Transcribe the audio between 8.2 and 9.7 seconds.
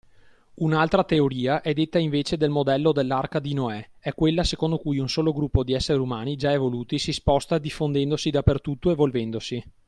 dappertutto evolvendosi.